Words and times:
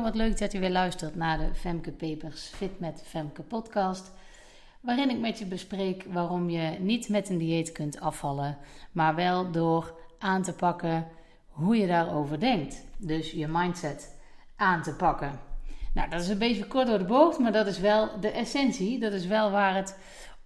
Wat 0.00 0.14
leuk 0.14 0.38
dat 0.38 0.52
je 0.52 0.58
weer 0.58 0.70
luistert 0.70 1.14
naar 1.14 1.38
de 1.38 1.54
Femke 1.54 1.90
Papers 1.90 2.42
Fit 2.42 2.80
met 2.80 3.02
Femke 3.06 3.42
podcast. 3.42 4.12
Waarin 4.80 5.10
ik 5.10 5.18
met 5.18 5.38
je 5.38 5.46
bespreek 5.46 6.04
waarom 6.08 6.50
je 6.50 6.76
niet 6.78 7.08
met 7.08 7.28
een 7.28 7.38
dieet 7.38 7.72
kunt 7.72 8.00
afvallen, 8.00 8.58
maar 8.92 9.14
wel 9.14 9.50
door 9.50 9.94
aan 10.18 10.42
te 10.42 10.52
pakken 10.52 11.06
hoe 11.48 11.76
je 11.76 11.86
daarover 11.86 12.40
denkt. 12.40 12.84
Dus 12.96 13.30
je 13.30 13.46
mindset 13.48 14.18
aan 14.56 14.82
te 14.82 14.94
pakken. 14.94 15.40
Nou, 15.94 16.10
dat 16.10 16.20
is 16.20 16.28
een 16.28 16.38
beetje 16.38 16.66
kort 16.66 16.86
door 16.86 16.98
de 16.98 17.04
bocht, 17.04 17.38
maar 17.38 17.52
dat 17.52 17.66
is 17.66 17.78
wel 17.78 18.20
de 18.20 18.30
essentie. 18.30 18.98
Dat 18.98 19.12
is 19.12 19.26
wel 19.26 19.50
waar 19.50 19.74
het 19.74 19.98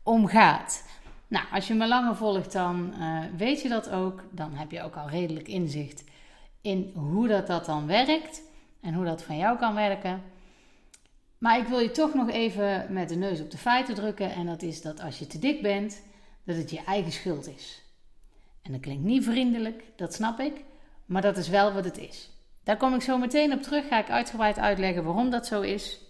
om 0.02 0.26
gaat. 0.26 0.84
Nou, 1.28 1.44
als 1.52 1.66
je 1.66 1.74
me 1.74 1.88
langer 1.88 2.16
volgt, 2.16 2.52
dan 2.52 2.94
uh, 2.98 3.18
weet 3.36 3.62
je 3.62 3.68
dat 3.68 3.90
ook. 3.90 4.22
Dan 4.30 4.54
heb 4.54 4.70
je 4.70 4.82
ook 4.82 4.96
al 4.96 5.08
redelijk 5.08 5.48
inzicht 5.48 6.04
in 6.60 6.90
hoe 6.94 7.28
dat, 7.28 7.46
dat 7.46 7.64
dan 7.64 7.86
werkt 7.86 8.42
en 8.86 8.94
hoe 8.94 9.04
dat 9.04 9.22
van 9.22 9.36
jou 9.36 9.58
kan 9.58 9.74
werken. 9.74 10.22
Maar 11.38 11.58
ik 11.58 11.66
wil 11.66 11.78
je 11.78 11.90
toch 11.90 12.14
nog 12.14 12.30
even 12.30 12.86
met 12.92 13.08
de 13.08 13.16
neus 13.16 13.40
op 13.40 13.50
de 13.50 13.58
feiten 13.58 13.94
drukken. 13.94 14.32
En 14.32 14.46
dat 14.46 14.62
is 14.62 14.82
dat 14.82 15.00
als 15.00 15.18
je 15.18 15.26
te 15.26 15.38
dik 15.38 15.62
bent, 15.62 16.02
dat 16.44 16.56
het 16.56 16.70
je 16.70 16.84
eigen 16.84 17.12
schuld 17.12 17.48
is. 17.48 17.82
En 18.62 18.72
dat 18.72 18.80
klinkt 18.80 19.04
niet 19.04 19.24
vriendelijk, 19.24 19.82
dat 19.96 20.14
snap 20.14 20.40
ik. 20.40 20.64
Maar 21.06 21.22
dat 21.22 21.36
is 21.36 21.48
wel 21.48 21.72
wat 21.72 21.84
het 21.84 21.98
is. 21.98 22.30
Daar 22.64 22.76
kom 22.76 22.94
ik 22.94 23.02
zo 23.02 23.18
meteen 23.18 23.52
op 23.52 23.62
terug. 23.62 23.88
Ga 23.88 23.98
ik 23.98 24.10
uitgebreid 24.10 24.58
uitleggen 24.58 25.04
waarom 25.04 25.30
dat 25.30 25.46
zo 25.46 25.60
is. 25.60 26.00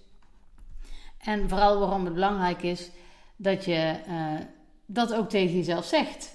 En 1.18 1.48
vooral 1.48 1.78
waarom 1.78 2.04
het 2.04 2.14
belangrijk 2.14 2.62
is 2.62 2.90
dat 3.36 3.64
je 3.64 4.00
uh, 4.08 4.34
dat 4.86 5.14
ook 5.14 5.28
tegen 5.28 5.56
jezelf 5.56 5.84
zegt. 5.84 6.34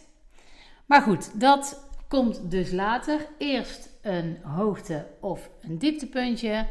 Maar 0.85 1.01
goed, 1.01 1.39
dat 1.39 1.89
komt 2.07 2.51
dus 2.51 2.71
later. 2.71 3.27
Eerst 3.37 3.90
een 4.01 4.37
hoogte- 4.43 5.07
of 5.19 5.49
een 5.61 5.77
dieptepuntje. 5.77 6.67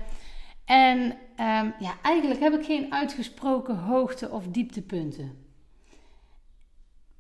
En 0.65 0.99
um, 1.37 1.75
ja, 1.79 1.95
eigenlijk 2.03 2.41
heb 2.41 2.55
ik 2.55 2.65
geen 2.65 2.93
uitgesproken 2.93 3.77
hoogte- 3.77 4.31
of 4.31 4.47
dieptepunten. 4.47 5.45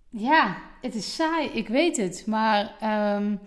Ja, 0.08 0.56
het 0.80 0.94
is 0.94 1.14
saai, 1.14 1.48
ik 1.48 1.68
weet 1.68 1.96
het. 1.96 2.26
Maar 2.26 2.76
um, 3.16 3.40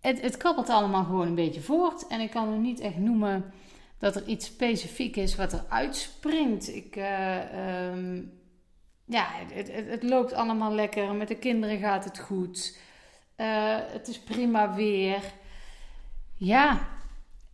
het, 0.00 0.20
het 0.20 0.36
kabbelt 0.36 0.68
allemaal 0.68 1.04
gewoon 1.04 1.26
een 1.26 1.34
beetje 1.34 1.60
voort. 1.60 2.06
En 2.06 2.20
ik 2.20 2.30
kan 2.30 2.52
er 2.52 2.58
niet 2.58 2.80
echt 2.80 2.96
noemen 2.96 3.52
dat 3.98 4.16
er 4.16 4.26
iets 4.26 4.46
specifiek 4.46 5.16
is 5.16 5.36
wat 5.36 5.52
er 5.52 5.64
uitspringt. 5.68 6.74
Ik, 6.74 6.96
uh, 6.96 7.88
um, 7.90 8.32
ja, 9.04 9.26
het, 9.52 9.72
het, 9.72 10.02
loopt 10.02 10.32
allemaal 10.32 10.72
lekker. 10.72 11.14
Met 11.14 11.28
de 11.28 11.38
kinderen 11.38 11.78
gaat 11.78 12.04
het 12.04 12.18
goed. 12.18 12.78
Uh, 13.36 13.76
het 13.92 14.08
is 14.08 14.20
prima 14.20 14.74
weer. 14.74 15.22
Ja, 16.40 16.88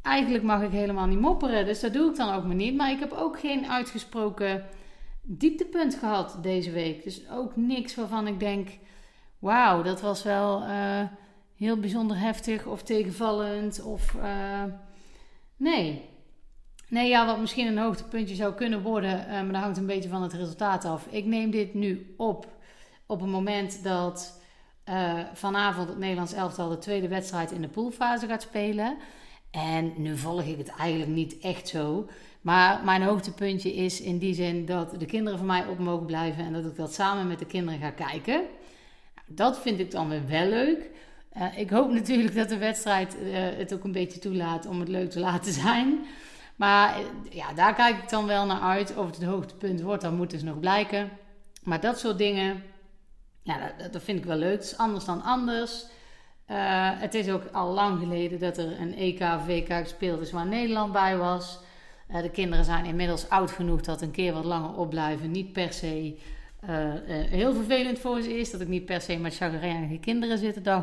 eigenlijk 0.03 0.45
mag 0.45 0.63
ik 0.63 0.71
helemaal 0.71 1.07
niet 1.07 1.21
mopperen. 1.21 1.67
Dus 1.67 1.81
dat 1.81 1.93
doe 1.93 2.11
ik 2.11 2.17
dan 2.17 2.35
ook 2.35 2.45
maar 2.45 2.55
niet. 2.55 2.77
Maar 2.77 2.91
ik 2.91 2.99
heb 2.99 3.13
ook 3.13 3.41
geen 3.41 3.71
uitgesproken 3.71 4.65
dieptepunt 5.23 5.95
gehad 5.95 6.39
deze 6.43 6.71
week. 6.71 7.05
Dus 7.05 7.31
ook 7.31 7.57
niks 7.57 7.95
waarvan 7.95 8.27
ik 8.27 8.41
denk: 8.41 8.69
wauw, 9.39 9.83
dat 9.83 10.01
was 10.01 10.23
wel. 10.23 10.63
Uh, 10.63 11.03
heel 11.57 11.81
bijzonder 11.81 12.19
heftig 12.19 12.67
of 12.67 12.83
tegenvallend. 12.83 13.83
Of 13.83 14.15
uh, 14.15 14.63
nee. 15.57 16.05
Nee, 16.89 17.09
ja, 17.09 17.27
wat 17.27 17.41
misschien 17.41 17.67
een 17.67 17.79
hoogtepuntje 17.79 18.35
zou 18.35 18.55
kunnen 18.55 18.83
worden, 18.83 19.21
uh, 19.21 19.27
maar 19.27 19.53
dat 19.53 19.63
hangt 19.63 19.79
een 19.79 19.87
beetje 19.87 20.09
van 20.09 20.23
het 20.23 20.33
resultaat 20.33 20.85
af. 20.85 21.07
Ik 21.07 21.25
neem 21.25 21.51
dit 21.51 21.75
nu 21.75 22.15
op 22.17 22.57
op 23.07 23.21
een 23.21 23.31
moment 23.31 23.83
dat 23.83 24.36
uh, 24.89 25.21
vanavond 25.33 25.89
het 25.89 25.99
Nederlands 25.99 26.33
elftal 26.33 26.69
de 26.69 26.79
tweede 26.79 27.09
wedstrijd 27.09 27.53
in 27.53 27.61
de 27.61 27.69
poolfase 27.69 28.27
gaat 28.27 28.43
spelen. 28.43 28.97
En 29.51 29.93
nu 29.97 30.17
volg 30.17 30.43
ik 30.43 30.59
het 30.59 30.69
eigenlijk 30.69 31.11
niet 31.11 31.39
echt 31.39 31.69
zo. 31.69 32.09
Maar 32.41 32.85
mijn 32.85 33.03
hoogtepuntje 33.03 33.75
is 33.75 34.01
in 34.01 34.19
die 34.19 34.35
zin 34.35 34.67
dat 34.67 35.01
de 35.01 35.07
kinderen 35.07 35.39
van 35.39 35.47
mij 35.47 35.67
op 35.67 35.79
mogen 35.79 36.07
blijven 36.07 36.45
en 36.45 36.53
dat 36.53 36.65
ik 36.65 36.77
dat 36.77 36.95
samen 36.95 37.27
met 37.27 37.39
de 37.39 37.47
kinderen 37.47 37.81
ga 37.81 37.91
kijken. 37.91 38.43
Dat 39.27 39.59
vind 39.59 39.79
ik 39.79 39.91
dan 39.91 40.09
weer 40.09 40.27
wel 40.27 40.47
leuk. 40.49 40.91
Uh, 41.37 41.59
ik 41.59 41.71
hoop 41.71 41.91
natuurlijk 41.91 42.35
dat 42.35 42.49
de 42.49 42.59
wedstrijd 42.59 43.17
uh, 43.23 43.33
het 43.33 43.75
ook 43.75 43.85
een 43.85 43.93
beetje 43.93 44.19
toelaat 44.19 44.67
om 44.67 44.81
het 44.81 44.89
leuk 44.89 45.11
te 45.11 45.21
laten 45.21 45.53
zijn. 45.63 46.07
Maar 46.57 47.01
ja, 47.31 47.53
daar 47.53 47.75
kijk 47.75 48.03
ik 48.03 48.09
dan 48.09 48.27
wel 48.27 48.47
naar 48.47 48.61
uit. 48.61 48.97
Of 48.97 49.07
het 49.07 49.17
het 49.17 49.25
hoogtepunt 49.25 49.81
wordt, 49.81 50.03
dan 50.03 50.17
moet 50.17 50.31
dus 50.31 50.43
nog 50.43 50.61
blijken. 50.61 51.11
Maar 51.63 51.81
dat 51.81 51.99
soort 51.99 52.19
dingen, 52.19 52.63
ja, 53.47 53.73
dat, 53.79 53.93
dat 53.93 54.03
vind 54.03 54.19
ik 54.19 54.25
wel 54.25 54.37
leuk. 54.37 54.53
Het 54.53 54.65
is 54.65 54.77
anders 54.77 55.05
dan 55.05 55.23
anders. 55.23 55.87
Uh, 56.51 56.91
het 56.95 57.15
is 57.15 57.29
ook 57.29 57.43
al 57.53 57.73
lang 57.73 57.99
geleden 57.99 58.39
dat 58.39 58.59
er 58.59 58.81
een 58.81 58.97
EK 58.97 59.21
of 59.21 59.47
WK 59.47 59.73
gespeeld 59.73 60.21
is 60.21 60.31
waar 60.31 60.47
Nederland 60.47 60.93
bij 60.93 61.17
was. 61.17 61.59
de 62.09 62.31
kinderen 62.31 62.65
zijn 62.65 62.85
inmiddels 62.85 63.29
oud 63.29 63.51
genoeg 63.51 63.81
dat 63.81 64.03
een 64.03 64.11
keer 64.11 64.33
wat 64.33 64.45
langer 64.45 64.77
opblijven 64.77 65.31
niet 65.31 65.53
per 65.53 65.73
se 65.73 66.19
uh, 66.65 66.71
heel 67.07 67.55
vervelend 67.55 67.99
voor 67.99 68.21
ze 68.21 68.39
is. 68.39 68.51
Dat 68.51 68.61
ik 68.61 68.69
niet 68.69 68.85
per 68.85 69.01
se 69.01 69.17
met 69.17 69.37
chagrijnige 69.37 69.99
kinderen 69.99 70.39
zit 70.39 70.55
de 70.55 70.63
dag. 70.63 70.83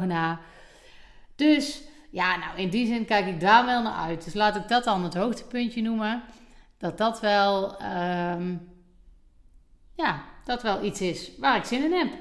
Dus 1.35 1.81
ja, 2.09 2.37
nou 2.37 2.57
in 2.57 2.69
die 2.69 2.87
zin 2.87 3.05
kijk 3.05 3.25
ik 3.25 3.39
daar 3.39 3.65
wel 3.65 3.81
naar 3.81 4.07
uit. 4.07 4.23
Dus 4.23 4.33
laat 4.33 4.55
ik 4.55 4.67
dat 4.67 4.83
dan 4.83 5.03
het 5.03 5.13
hoogtepuntje 5.13 5.81
noemen. 5.81 6.23
Dat 6.77 6.97
dat 6.97 7.19
wel, 7.19 7.81
um, 7.81 8.69
ja, 9.95 10.23
dat 10.43 10.61
wel 10.61 10.83
iets 10.83 11.01
is 11.01 11.31
waar 11.37 11.57
ik 11.57 11.63
zin 11.63 11.83
in 11.83 11.93
heb. 11.93 12.13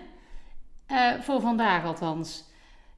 Uh, 0.93 1.21
voor 1.21 1.41
vandaag 1.41 1.85
althans. 1.85 2.45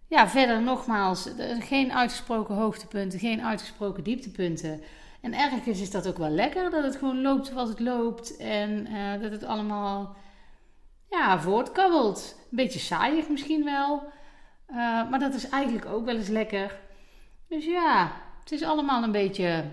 Ja, 0.08 0.28
verder 0.28 0.62
nogmaals, 0.62 1.28
geen 1.58 1.92
uitgesproken 1.92 2.54
hoogtepunten, 2.54 3.18
geen 3.18 3.42
uitgesproken 3.42 4.04
dieptepunten. 4.04 4.82
En 5.20 5.34
ergens 5.34 5.80
is 5.80 5.90
dat 5.90 6.08
ook 6.08 6.18
wel 6.18 6.30
lekker, 6.30 6.70
dat 6.70 6.84
het 6.84 6.96
gewoon 6.96 7.22
loopt 7.22 7.46
zoals 7.46 7.68
het 7.68 7.80
loopt. 7.80 8.36
En 8.36 8.88
dat 9.20 9.30
het 9.30 9.44
allemaal 9.44 10.16
ja, 11.10 11.40
voortkabbelt. 11.40 12.36
Een 12.50 12.56
beetje 12.56 12.78
saaiig 12.78 13.28
misschien 13.28 13.64
wel. 13.64 14.12
Uh, 14.70 14.76
maar 15.10 15.18
dat 15.18 15.34
is 15.34 15.48
eigenlijk 15.48 15.86
ook 15.86 16.04
wel 16.04 16.16
eens 16.16 16.28
lekker. 16.28 16.78
Dus 17.48 17.64
ja, 17.64 18.12
het 18.40 18.52
is 18.52 18.62
allemaal 18.62 19.02
een 19.02 19.12
beetje 19.12 19.64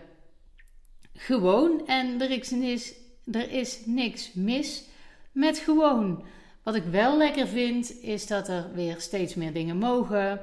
gewoon. 1.14 1.88
En 1.88 2.22
er 2.22 2.32
is, 2.32 2.94
er 3.32 3.52
is 3.52 3.86
niks 3.86 4.34
mis 4.34 4.84
met 5.32 5.58
gewoon. 5.58 6.24
Wat 6.64 6.76
ik 6.76 6.84
wel 6.84 7.18
lekker 7.18 7.48
vind, 7.48 8.02
is 8.02 8.28
dat 8.28 8.48
er 8.48 8.74
weer 8.74 8.96
steeds 9.00 9.36
meer 9.36 9.54
dingen 9.54 9.78
mogen. 9.78 10.40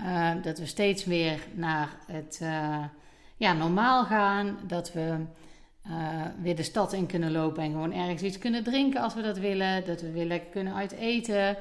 Uh, 0.00 0.30
dat 0.42 0.58
we 0.58 0.66
steeds 0.66 1.04
weer 1.04 1.40
naar 1.54 1.88
het 2.06 2.38
uh, 2.42 2.84
ja, 3.36 3.52
normaal 3.52 4.04
gaan. 4.04 4.58
Dat 4.66 4.92
we 4.92 5.16
uh, 5.86 6.26
weer 6.42 6.56
de 6.56 6.62
stad 6.62 6.92
in 6.92 7.06
kunnen 7.06 7.32
lopen 7.32 7.62
en 7.62 7.70
gewoon 7.70 7.92
ergens 7.92 8.22
iets 8.22 8.38
kunnen 8.38 8.64
drinken 8.64 9.00
als 9.00 9.14
we 9.14 9.22
dat 9.22 9.38
willen. 9.38 9.84
Dat 9.86 10.00
we 10.00 10.10
weer 10.10 10.24
lekker 10.24 10.50
kunnen 10.50 10.74
uiteten. 10.74 11.56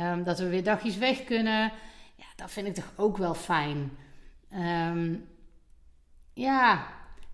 Um, 0.00 0.24
dat 0.24 0.38
we 0.38 0.48
weer 0.48 0.64
dagjes 0.64 0.96
weg 0.96 1.24
kunnen. 1.24 1.72
Ja, 2.16 2.26
dat 2.36 2.50
vind 2.50 2.66
ik 2.66 2.74
toch 2.74 2.92
ook 2.96 3.16
wel 3.16 3.34
fijn. 3.34 3.90
Um, 4.54 5.28
ja, 6.34 6.86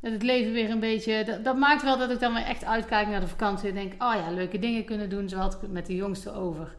dat 0.04 0.12
het 0.12 0.22
leven 0.22 0.52
weer 0.52 0.70
een 0.70 0.80
beetje. 0.80 1.24
Dat, 1.24 1.44
dat, 1.44 1.56
maakt 1.56 1.82
wel 1.82 1.98
dat 1.98 2.10
ik 2.10 2.20
dan 2.20 2.34
weer 2.34 2.44
echt 2.44 2.64
uitkijk 2.64 3.08
naar 3.08 3.20
de 3.20 3.28
vakantie. 3.28 3.68
En 3.68 3.74
denk: 3.74 3.92
oh 3.92 4.14
ja, 4.14 4.30
leuke 4.30 4.58
dingen 4.58 4.84
kunnen 4.84 5.10
doen. 5.10 5.28
Zo 5.28 5.36
had 5.36 5.54
ik 5.54 5.60
het 5.60 5.72
met 5.72 5.86
de 5.86 5.94
jongste 5.94 6.32
over. 6.32 6.76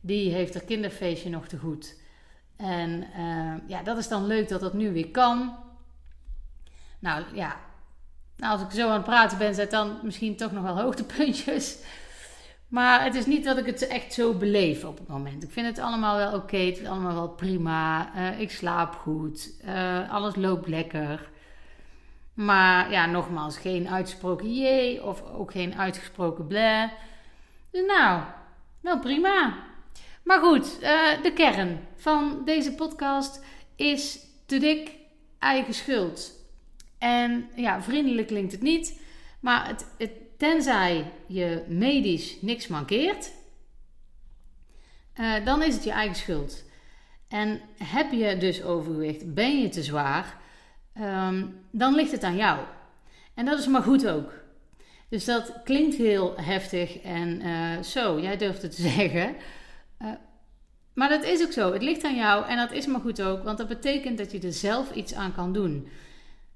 Die 0.00 0.32
heeft 0.32 0.54
haar 0.54 0.62
kinderfeestje 0.62 1.30
nog 1.30 1.46
te 1.46 1.58
goed. 1.58 2.00
En 2.56 3.04
uh, 3.18 3.54
ja, 3.66 3.82
dat 3.82 3.98
is 3.98 4.08
dan 4.08 4.26
leuk 4.26 4.48
dat 4.48 4.60
dat 4.60 4.74
nu 4.74 4.92
weer 4.92 5.10
kan. 5.10 5.56
Nou 6.98 7.24
ja, 7.34 7.56
nou, 8.36 8.52
als 8.52 8.62
ik 8.62 8.70
zo 8.70 8.88
aan 8.88 8.94
het 8.94 9.04
praten 9.04 9.38
ben, 9.38 9.54
zet 9.54 9.70
dan 9.70 9.98
misschien 10.02 10.36
toch 10.36 10.52
nog 10.52 10.62
wel 10.62 10.80
hoogtepuntjes. 10.80 11.78
Maar 12.68 13.04
het 13.04 13.14
is 13.14 13.26
niet 13.26 13.44
dat 13.44 13.58
ik 13.58 13.66
het 13.66 13.86
echt 13.86 14.12
zo 14.12 14.34
beleef 14.34 14.84
op 14.84 14.98
het 14.98 15.08
moment. 15.08 15.42
Ik 15.42 15.50
vind 15.50 15.66
het 15.66 15.78
allemaal 15.78 16.16
wel 16.16 16.34
oké. 16.34 16.56
Het 16.56 16.78
is 16.78 16.86
allemaal 16.86 17.14
wel 17.14 17.28
prima. 17.28 18.10
Uh, 18.16 18.40
ik 18.40 18.50
slaap 18.50 18.94
goed. 18.94 19.50
Uh, 19.64 20.12
alles 20.12 20.36
loopt 20.36 20.68
lekker. 20.68 21.30
Maar 22.44 22.90
ja, 22.90 23.06
nogmaals, 23.06 23.56
geen 23.56 23.88
uitgesproken 23.88 24.54
jee 24.54 25.04
of 25.04 25.22
ook 25.32 25.50
geen 25.50 25.74
uitgesproken 25.74 26.46
bleh. 26.46 26.90
Dus 27.70 27.86
nou, 27.86 28.22
wel 28.80 28.98
prima. 28.98 29.56
Maar 30.24 30.40
goed, 30.40 30.78
uh, 30.82 31.22
de 31.22 31.32
kern 31.34 31.80
van 31.96 32.42
deze 32.44 32.74
podcast 32.74 33.44
is 33.76 34.18
te 34.46 34.58
dik 34.58 34.90
eigen 35.38 35.74
schuld. 35.74 36.32
En 36.98 37.48
ja, 37.54 37.82
vriendelijk 37.82 38.26
klinkt 38.26 38.52
het 38.52 38.62
niet. 38.62 39.00
Maar 39.40 39.68
het, 39.98 40.10
tenzij 40.36 41.12
je 41.26 41.64
medisch 41.68 42.36
niks 42.40 42.66
mankeert, 42.66 43.32
uh, 45.20 45.44
dan 45.44 45.62
is 45.62 45.74
het 45.74 45.84
je 45.84 45.90
eigen 45.90 46.16
schuld. 46.16 46.64
En 47.28 47.60
heb 47.78 48.12
je 48.12 48.36
dus 48.36 48.62
overgewicht, 48.62 49.34
ben 49.34 49.60
je 49.60 49.68
te 49.68 49.82
zwaar, 49.82 50.40
um, 51.00 51.60
dan 51.70 51.94
ligt 51.94 52.12
het 52.12 52.22
aan 52.22 52.36
jou. 52.36 52.58
En 53.34 53.44
dat 53.44 53.58
is 53.58 53.66
maar 53.66 53.82
goed 53.82 54.06
ook. 54.06 54.32
Dus 55.08 55.24
dat 55.24 55.60
klinkt 55.64 55.96
heel 55.96 56.36
heftig 56.36 57.00
en 57.00 57.40
uh, 57.46 57.82
zo, 57.82 58.20
jij 58.20 58.36
durft 58.36 58.62
het 58.62 58.76
te 58.76 58.82
zeggen. 58.90 59.34
Uh, 60.02 60.08
maar 60.92 61.08
dat 61.08 61.24
is 61.24 61.42
ook 61.42 61.52
zo. 61.52 61.72
Het 61.72 61.82
ligt 61.82 62.04
aan 62.04 62.16
jou 62.16 62.46
en 62.46 62.56
dat 62.56 62.72
is 62.72 62.86
maar 62.86 63.00
goed 63.00 63.22
ook, 63.22 63.44
want 63.44 63.58
dat 63.58 63.68
betekent 63.68 64.18
dat 64.18 64.32
je 64.32 64.40
er 64.40 64.52
zelf 64.52 64.94
iets 64.94 65.14
aan 65.14 65.34
kan 65.34 65.52
doen. 65.52 65.88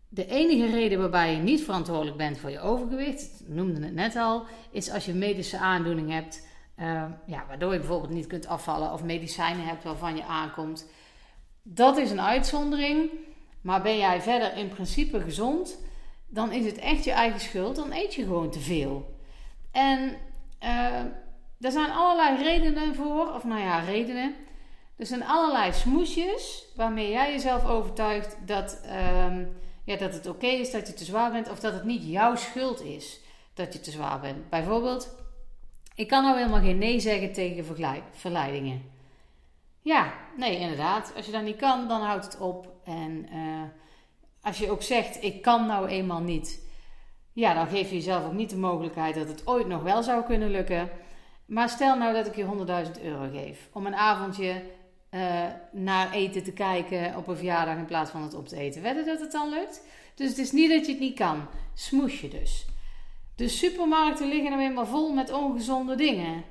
de 0.08 0.26
enige 0.26 0.70
reden 0.70 0.98
waarbij 0.98 1.32
je 1.32 1.38
niet 1.38 1.64
verantwoordelijk 1.64 2.16
bent 2.16 2.38
voor 2.38 2.50
je 2.50 2.60
overgewicht, 2.60 3.42
noemde 3.46 3.84
het 3.84 3.94
net 3.94 4.16
al, 4.16 4.44
is 4.70 4.90
als 4.90 5.04
je 5.04 5.14
medische 5.14 5.58
aandoening 5.58 6.10
hebt, 6.10 6.46
uh, 6.78 7.04
ja, 7.26 7.44
waardoor 7.48 7.72
je 7.72 7.78
bijvoorbeeld 7.78 8.12
niet 8.12 8.26
kunt 8.26 8.46
afvallen 8.46 8.92
of 8.92 9.04
medicijnen 9.04 9.66
hebt 9.66 9.84
waarvan 9.84 10.16
je 10.16 10.24
aankomt. 10.24 10.86
Dat 11.62 11.96
is 11.96 12.10
een 12.10 12.20
uitzondering. 12.20 13.10
Maar 13.66 13.82
ben 13.82 13.98
jij 13.98 14.22
verder 14.22 14.56
in 14.56 14.68
principe 14.68 15.20
gezond, 15.20 15.78
dan 16.28 16.52
is 16.52 16.64
het 16.64 16.78
echt 16.78 17.04
je 17.04 17.10
eigen 17.10 17.40
schuld. 17.40 17.76
Dan 17.76 17.92
eet 17.92 18.14
je 18.14 18.22
gewoon 18.22 18.50
te 18.50 18.60
veel. 18.60 19.14
En 19.70 20.16
uh, 20.62 20.98
er 21.60 21.70
zijn 21.70 21.90
allerlei 21.90 22.42
redenen 22.42 22.94
voor, 22.94 23.34
of 23.34 23.44
nou 23.44 23.60
ja, 23.60 23.78
redenen. 23.78 24.34
Er 24.96 25.06
zijn 25.06 25.24
allerlei 25.24 25.72
smoesjes 25.72 26.64
waarmee 26.76 27.10
jij 27.10 27.32
jezelf 27.32 27.64
overtuigt 27.64 28.36
dat, 28.44 28.80
uh, 28.84 29.38
ja, 29.84 29.96
dat 29.96 30.14
het 30.14 30.26
oké 30.26 30.46
is 30.46 30.70
dat 30.70 30.86
je 30.86 30.94
te 30.94 31.04
zwaar 31.04 31.32
bent, 31.32 31.50
of 31.50 31.60
dat 31.60 31.72
het 31.72 31.84
niet 31.84 32.02
jouw 32.04 32.36
schuld 32.36 32.82
is 32.82 33.20
dat 33.54 33.72
je 33.72 33.80
te 33.80 33.90
zwaar 33.90 34.20
bent. 34.20 34.50
Bijvoorbeeld, 34.50 35.14
ik 35.94 36.08
kan 36.08 36.22
nou 36.22 36.36
helemaal 36.36 36.60
geen 36.60 36.78
nee 36.78 37.00
zeggen 37.00 37.32
tegen 37.32 37.76
verleidingen. 38.12 38.95
Ja, 39.86 40.12
nee, 40.36 40.58
inderdaad. 40.58 41.12
Als 41.16 41.26
je 41.26 41.32
dat 41.32 41.42
niet 41.42 41.56
kan, 41.56 41.88
dan 41.88 42.00
houdt 42.00 42.24
het 42.24 42.38
op. 42.40 42.72
En 42.84 43.26
uh, 43.32 43.62
als 44.42 44.58
je 44.58 44.70
ook 44.70 44.82
zegt, 44.82 45.22
ik 45.22 45.42
kan 45.42 45.66
nou 45.66 45.88
eenmaal 45.88 46.20
niet, 46.20 46.60
ja, 47.32 47.54
dan 47.54 47.66
geef 47.66 47.88
je 47.88 47.94
jezelf 47.94 48.24
ook 48.24 48.32
niet 48.32 48.50
de 48.50 48.56
mogelijkheid 48.56 49.14
dat 49.14 49.28
het 49.28 49.46
ooit 49.46 49.66
nog 49.66 49.82
wel 49.82 50.02
zou 50.02 50.24
kunnen 50.24 50.50
lukken. 50.50 50.90
Maar 51.44 51.68
stel 51.68 51.96
nou 51.96 52.14
dat 52.14 52.26
ik 52.26 52.36
je 52.36 52.44
100.000 52.96 53.02
euro 53.02 53.28
geef 53.32 53.68
om 53.72 53.86
een 53.86 53.94
avondje 53.94 54.62
uh, 55.10 55.44
naar 55.72 56.12
eten 56.12 56.42
te 56.42 56.52
kijken 56.52 57.16
op 57.16 57.26
een 57.26 57.36
verjaardag 57.36 57.76
in 57.76 57.84
plaats 57.84 58.10
van 58.10 58.22
het 58.22 58.34
op 58.34 58.48
te 58.48 58.56
eten. 58.56 58.82
Wedden 58.82 59.06
dat 59.06 59.20
het 59.20 59.32
dan 59.32 59.48
lukt? 59.48 59.82
Dus 60.14 60.28
het 60.28 60.38
is 60.38 60.52
niet 60.52 60.70
dat 60.70 60.86
je 60.86 60.92
het 60.92 61.00
niet 61.00 61.16
kan. 61.18 61.46
Smoes 61.74 62.20
je 62.20 62.28
dus. 62.28 62.66
De 63.34 63.48
supermarkten 63.48 64.28
liggen 64.28 64.50
nou 64.50 64.62
eenmaal 64.62 64.86
vol 64.86 65.12
met 65.12 65.32
ongezonde 65.32 65.94
dingen. 65.94 66.44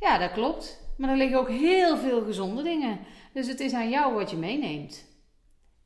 Ja, 0.00 0.18
dat 0.18 0.32
klopt. 0.32 0.81
Maar 0.96 1.10
er 1.10 1.16
liggen 1.16 1.38
ook 1.38 1.48
heel 1.48 1.96
veel 1.96 2.22
gezonde 2.22 2.62
dingen. 2.62 2.98
Dus 3.32 3.46
het 3.48 3.60
is 3.60 3.72
aan 3.72 3.90
jou 3.90 4.14
wat 4.14 4.30
je 4.30 4.36
meeneemt. 4.36 5.10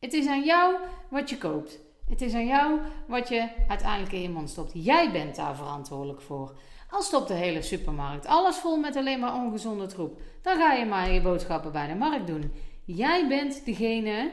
Het 0.01 0.13
is 0.13 0.27
aan 0.27 0.45
jou 0.45 0.77
wat 1.11 1.31
je 1.31 1.39
koopt. 1.39 1.79
Het 2.09 2.21
is 2.21 2.35
aan 2.35 2.47
jou 2.47 2.81
wat 3.09 3.29
je 3.29 3.49
uiteindelijk 3.69 4.13
in 4.13 4.23
je 4.23 4.31
mond 4.31 4.51
stopt. 4.51 4.71
Jij 4.75 5.13
bent 5.13 5.37
daar 5.37 5.57
verantwoordelijk 5.57 6.21
voor. 6.21 6.59
Al 6.91 7.03
stopt 7.03 7.29
de 7.29 7.35
hele 7.35 7.63
supermarkt 7.63 8.27
alles 8.27 8.57
vol 8.57 8.77
met 8.77 8.97
alleen 8.97 9.21
maar 9.21 9.35
ongezonde 9.35 9.87
troep, 9.87 10.21
dan 10.43 10.57
ga 10.57 10.73
je 10.73 10.85
maar 10.85 11.13
je 11.13 11.21
boodschappen 11.21 11.73
bij 11.73 11.87
de 11.87 11.95
markt 11.95 12.27
doen. 12.27 12.53
Jij 12.85 13.29
bent 13.29 13.65
degene 13.65 14.33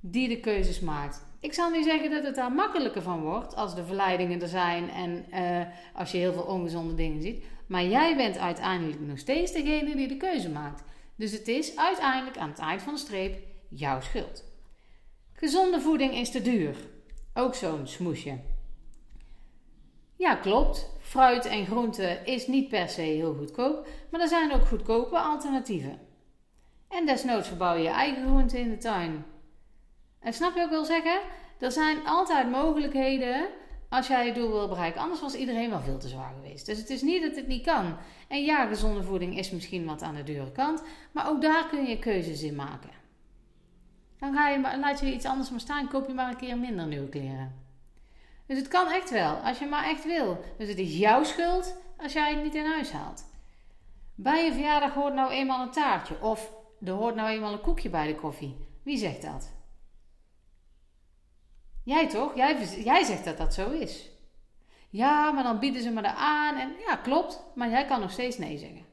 die 0.00 0.28
de 0.28 0.40
keuzes 0.40 0.80
maakt. 0.80 1.26
Ik 1.40 1.52
zal 1.52 1.70
niet 1.70 1.84
zeggen 1.84 2.10
dat 2.10 2.24
het 2.24 2.34
daar 2.34 2.52
makkelijker 2.52 3.02
van 3.02 3.22
wordt 3.22 3.56
als 3.56 3.74
de 3.74 3.84
verleidingen 3.84 4.42
er 4.42 4.48
zijn 4.48 4.90
en 4.90 5.24
uh, 5.30 5.66
als 5.94 6.10
je 6.10 6.18
heel 6.18 6.32
veel 6.32 6.42
ongezonde 6.42 6.94
dingen 6.94 7.22
ziet. 7.22 7.44
Maar 7.66 7.84
jij 7.84 8.16
bent 8.16 8.38
uiteindelijk 8.38 9.00
nog 9.00 9.18
steeds 9.18 9.52
degene 9.52 9.96
die 9.96 10.08
de 10.08 10.16
keuze 10.16 10.50
maakt. 10.50 10.82
Dus 11.16 11.32
het 11.32 11.48
is 11.48 11.76
uiteindelijk 11.76 12.36
aan 12.36 12.48
het 12.48 12.58
eind 12.58 12.82
van 12.82 12.94
de 12.94 13.00
streep 13.00 13.38
jouw 13.68 14.00
schuld. 14.00 14.44
Gezonde 15.32 15.80
voeding 15.80 16.14
is 16.14 16.30
te 16.30 16.42
duur. 16.42 16.76
Ook 17.34 17.54
zo'n 17.54 17.86
smoesje. 17.86 18.38
Ja, 20.16 20.34
klopt. 20.34 20.90
Fruit 21.00 21.44
en 21.44 21.66
groente 21.66 22.20
is 22.24 22.46
niet 22.46 22.68
per 22.68 22.88
se 22.88 23.00
heel 23.00 23.34
goedkoop, 23.34 23.86
maar 24.10 24.20
er 24.20 24.28
zijn 24.28 24.52
ook 24.52 24.66
goedkope 24.66 25.18
alternatieven. 25.18 25.98
En 26.88 27.06
desnoods 27.06 27.48
verbouw 27.48 27.76
je 27.76 27.82
je 27.82 27.88
eigen 27.88 28.26
groente 28.26 28.58
in 28.58 28.70
de 28.70 28.76
tuin. 28.76 29.24
En 30.20 30.32
snap 30.32 30.54
je 30.54 30.62
ook 30.62 30.70
wel 30.70 30.84
zeggen? 30.84 31.20
Er 31.58 31.72
zijn 31.72 32.06
altijd 32.06 32.50
mogelijkheden 32.50 33.48
als 33.94 34.06
jij 34.06 34.26
je 34.26 34.32
doel 34.32 34.50
wil 34.50 34.68
bereiken. 34.68 35.00
Anders 35.00 35.20
was 35.20 35.34
iedereen 35.34 35.70
wel 35.70 35.80
veel 35.80 35.98
te 35.98 36.08
zwaar 36.08 36.32
geweest. 36.34 36.66
Dus 36.66 36.78
het 36.78 36.90
is 36.90 37.02
niet 37.02 37.22
dat 37.22 37.36
het 37.36 37.46
niet 37.46 37.64
kan. 37.64 37.96
En 38.28 38.44
ja, 38.44 38.66
gezonde 38.66 39.02
voeding 39.02 39.38
is 39.38 39.50
misschien 39.50 39.84
wat 39.84 40.02
aan 40.02 40.14
de 40.14 40.22
dure 40.22 40.52
kant, 40.52 40.82
maar 41.12 41.28
ook 41.28 41.42
daar 41.42 41.68
kun 41.68 41.84
je 41.86 41.98
keuzes 41.98 42.42
in 42.42 42.54
maken. 42.54 42.90
Dan 44.18 44.34
ga 44.34 44.48
je, 44.48 44.78
laat 44.80 45.00
je 45.00 45.12
iets 45.12 45.24
anders 45.24 45.50
maar 45.50 45.60
staan, 45.60 45.88
koop 45.88 46.06
je 46.06 46.14
maar 46.14 46.30
een 46.30 46.36
keer 46.36 46.58
minder 46.58 46.86
nieuwe 46.86 47.08
kleren. 47.08 47.62
Dus 48.46 48.58
het 48.58 48.68
kan 48.68 48.90
echt 48.90 49.10
wel, 49.10 49.34
als 49.34 49.58
je 49.58 49.66
maar 49.66 49.84
echt 49.84 50.04
wil. 50.04 50.44
Dus 50.58 50.68
het 50.68 50.78
is 50.78 50.96
jouw 50.96 51.24
schuld 51.24 51.76
als 51.96 52.12
jij 52.12 52.34
het 52.34 52.42
niet 52.42 52.54
in 52.54 52.66
huis 52.66 52.92
haalt. 52.92 53.24
Bij 54.14 54.44
je 54.44 54.52
verjaardag 54.52 54.94
hoort 54.94 55.14
nou 55.14 55.30
eenmaal 55.30 55.62
een 55.62 55.70
taartje 55.70 56.20
of 56.20 56.52
er 56.84 56.92
hoort 56.92 57.14
nou 57.14 57.28
eenmaal 57.28 57.52
een 57.52 57.60
koekje 57.60 57.90
bij 57.90 58.06
de 58.06 58.14
koffie. 58.14 58.56
Wie 58.82 58.98
zegt 58.98 59.22
dat? 59.22 59.53
Jij 61.84 62.08
toch? 62.08 62.34
Jij, 62.34 62.66
jij 62.84 63.04
zegt 63.04 63.24
dat 63.24 63.38
dat 63.38 63.54
zo 63.54 63.70
is. 63.70 64.10
Ja, 64.90 65.30
maar 65.30 65.42
dan 65.42 65.58
bieden 65.58 65.82
ze 65.82 65.90
me 65.90 66.00
er 66.00 66.14
aan 66.16 66.56
en 66.56 66.72
ja, 66.86 66.96
klopt, 66.96 67.42
maar 67.54 67.70
jij 67.70 67.84
kan 67.84 68.00
nog 68.00 68.10
steeds 68.10 68.38
nee 68.38 68.58
zeggen. 68.58 68.84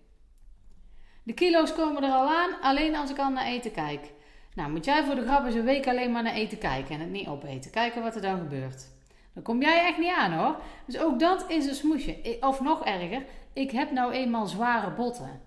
De 1.24 1.34
kilo's 1.34 1.74
komen 1.74 2.04
er 2.04 2.12
al 2.12 2.30
aan, 2.30 2.62
alleen 2.62 2.96
als 2.96 3.10
ik 3.10 3.18
al 3.18 3.30
naar 3.30 3.46
eten 3.46 3.72
kijk. 3.72 4.12
Nou, 4.56 4.72
moet 4.72 4.86
jij 4.86 5.04
voor 5.04 5.16
de 5.16 5.26
grap 5.26 5.46
eens 5.46 5.56
een 5.56 5.64
week 5.64 5.88
alleen 5.88 6.12
maar 6.12 6.24
naar 6.24 6.34
eten 6.34 6.58
kijken 6.58 6.96
en 6.96 7.02
het 7.02 7.10
niet 7.10 7.28
opeten. 7.28 7.72
Kijken 7.72 8.02
wat 8.02 8.16
er 8.16 8.22
dan 8.22 8.38
gebeurt. 8.38 8.88
Dan 9.34 9.44
kom 9.44 9.62
jij 9.62 9.86
echt 9.88 9.98
niet 9.98 10.14
aan 10.18 10.34
hoor. 10.34 10.56
Dus 10.86 11.00
ook 11.00 11.20
dat 11.20 11.50
is 11.50 11.66
een 11.66 11.76
smoesje. 11.76 12.38
Of 12.40 12.62
nog 12.62 12.86
erger, 12.86 13.26
ik 13.54 13.72
heb 13.72 13.92
nou 13.92 14.12
eenmaal 14.12 14.48
zware 14.48 14.92
botten. 14.92 15.42